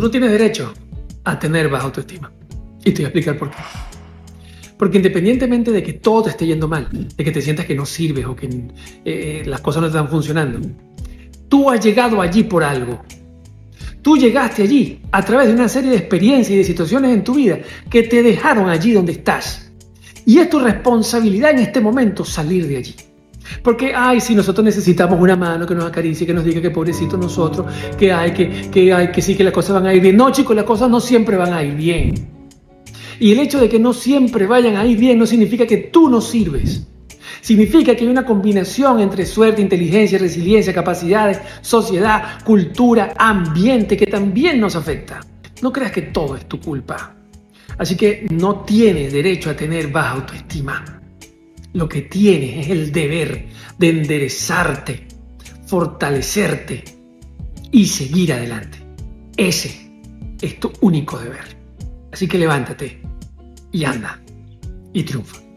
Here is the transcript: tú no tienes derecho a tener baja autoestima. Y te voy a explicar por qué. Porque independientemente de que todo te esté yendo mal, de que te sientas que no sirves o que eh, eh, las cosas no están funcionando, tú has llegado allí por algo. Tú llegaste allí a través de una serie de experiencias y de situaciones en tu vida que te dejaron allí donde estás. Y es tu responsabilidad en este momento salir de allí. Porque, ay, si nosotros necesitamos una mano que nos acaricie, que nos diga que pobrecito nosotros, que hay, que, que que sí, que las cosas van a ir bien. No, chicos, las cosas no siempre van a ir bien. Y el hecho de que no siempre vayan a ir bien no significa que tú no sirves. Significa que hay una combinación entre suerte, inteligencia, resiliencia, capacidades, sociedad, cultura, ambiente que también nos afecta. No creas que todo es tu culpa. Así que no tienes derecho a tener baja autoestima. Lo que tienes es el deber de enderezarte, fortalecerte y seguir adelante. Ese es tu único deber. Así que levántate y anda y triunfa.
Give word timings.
tú 0.00 0.06
no 0.06 0.10
tienes 0.10 0.30
derecho 0.30 0.72
a 1.24 1.38
tener 1.38 1.68
baja 1.68 1.84
autoestima. 1.84 2.32
Y 2.82 2.92
te 2.92 3.02
voy 3.02 3.04
a 3.04 3.08
explicar 3.08 3.36
por 3.38 3.50
qué. 3.50 3.56
Porque 4.78 4.96
independientemente 4.96 5.70
de 5.70 5.82
que 5.82 5.92
todo 5.92 6.22
te 6.22 6.30
esté 6.30 6.46
yendo 6.46 6.66
mal, 6.68 6.88
de 6.90 7.22
que 7.22 7.30
te 7.30 7.42
sientas 7.42 7.66
que 7.66 7.74
no 7.74 7.84
sirves 7.84 8.24
o 8.24 8.34
que 8.34 8.46
eh, 8.46 8.70
eh, 9.04 9.42
las 9.44 9.60
cosas 9.60 9.82
no 9.82 9.88
están 9.88 10.08
funcionando, 10.08 10.58
tú 11.50 11.68
has 11.68 11.84
llegado 11.84 12.22
allí 12.22 12.44
por 12.44 12.64
algo. 12.64 13.02
Tú 14.00 14.16
llegaste 14.16 14.62
allí 14.62 15.02
a 15.12 15.22
través 15.22 15.48
de 15.48 15.52
una 15.52 15.68
serie 15.68 15.90
de 15.90 15.98
experiencias 15.98 16.54
y 16.54 16.56
de 16.56 16.64
situaciones 16.64 17.12
en 17.12 17.22
tu 17.22 17.34
vida 17.34 17.58
que 17.90 18.04
te 18.04 18.22
dejaron 18.22 18.70
allí 18.70 18.92
donde 18.92 19.12
estás. 19.12 19.70
Y 20.24 20.38
es 20.38 20.48
tu 20.48 20.60
responsabilidad 20.60 21.50
en 21.50 21.58
este 21.58 21.82
momento 21.82 22.24
salir 22.24 22.66
de 22.66 22.78
allí. 22.78 22.94
Porque, 23.62 23.92
ay, 23.94 24.20
si 24.20 24.34
nosotros 24.34 24.64
necesitamos 24.64 25.20
una 25.20 25.36
mano 25.36 25.66
que 25.66 25.74
nos 25.74 25.84
acaricie, 25.84 26.26
que 26.26 26.34
nos 26.34 26.44
diga 26.44 26.60
que 26.60 26.70
pobrecito 26.70 27.16
nosotros, 27.16 27.66
que 27.98 28.12
hay, 28.12 28.32
que, 28.32 28.70
que 28.70 29.10
que 29.12 29.22
sí, 29.22 29.34
que 29.34 29.44
las 29.44 29.52
cosas 29.52 29.74
van 29.74 29.86
a 29.86 29.94
ir 29.94 30.02
bien. 30.02 30.16
No, 30.16 30.30
chicos, 30.30 30.54
las 30.56 30.64
cosas 30.64 30.90
no 30.90 31.00
siempre 31.00 31.36
van 31.36 31.52
a 31.52 31.62
ir 31.62 31.74
bien. 31.74 32.14
Y 33.18 33.32
el 33.32 33.38
hecho 33.40 33.60
de 33.60 33.68
que 33.68 33.78
no 33.78 33.92
siempre 33.92 34.46
vayan 34.46 34.76
a 34.76 34.86
ir 34.86 34.98
bien 34.98 35.18
no 35.18 35.26
significa 35.26 35.66
que 35.66 35.76
tú 35.76 36.08
no 36.08 36.20
sirves. 36.20 36.86
Significa 37.42 37.94
que 37.94 38.04
hay 38.04 38.10
una 38.10 38.24
combinación 38.24 39.00
entre 39.00 39.26
suerte, 39.26 39.62
inteligencia, 39.62 40.18
resiliencia, 40.18 40.74
capacidades, 40.74 41.38
sociedad, 41.60 42.42
cultura, 42.44 43.14
ambiente 43.16 43.96
que 43.96 44.06
también 44.06 44.60
nos 44.60 44.76
afecta. 44.76 45.20
No 45.62 45.72
creas 45.72 45.92
que 45.92 46.02
todo 46.02 46.36
es 46.36 46.46
tu 46.46 46.60
culpa. 46.60 47.14
Así 47.78 47.96
que 47.96 48.26
no 48.30 48.60
tienes 48.60 49.12
derecho 49.12 49.50
a 49.50 49.54
tener 49.54 49.88
baja 49.88 50.12
autoestima. 50.12 50.99
Lo 51.72 51.88
que 51.88 52.02
tienes 52.02 52.66
es 52.66 52.70
el 52.70 52.92
deber 52.92 53.46
de 53.78 53.88
enderezarte, 53.90 55.06
fortalecerte 55.66 56.84
y 57.70 57.86
seguir 57.86 58.32
adelante. 58.32 58.78
Ese 59.36 59.90
es 60.40 60.58
tu 60.58 60.72
único 60.80 61.18
deber. 61.18 61.56
Así 62.12 62.26
que 62.26 62.38
levántate 62.38 63.00
y 63.72 63.84
anda 63.84 64.20
y 64.92 65.02
triunfa. 65.04 65.49